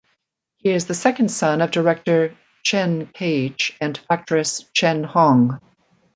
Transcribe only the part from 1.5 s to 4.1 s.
of director Chen Kaige and